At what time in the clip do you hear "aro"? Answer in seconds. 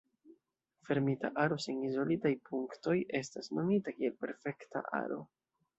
1.43-1.59, 5.05-5.25